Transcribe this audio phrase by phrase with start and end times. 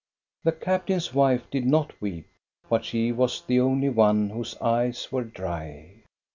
[0.43, 2.27] The captain's wife did not weep;
[2.67, 6.01] but she was the only one whose eyes were dry.